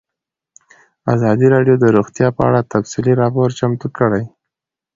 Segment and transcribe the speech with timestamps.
[1.13, 4.23] ازادي راډیو د روغتیا په اړه تفصیلي راپور چمتو کړی.